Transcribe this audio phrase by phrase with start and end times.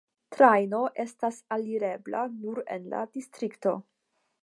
[0.35, 3.79] Trajno estas alirebla nur en la distrikto.